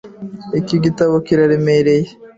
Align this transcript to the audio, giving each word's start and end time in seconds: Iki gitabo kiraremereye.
Iki 0.59 0.75
gitabo 0.83 1.13
kiraremereye. 1.25 2.07